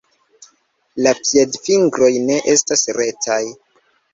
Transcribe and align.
La 1.07 1.11
piedfingroj 1.27 2.11
ne 2.31 2.41
estas 2.55 2.89
retaj. 3.01 3.41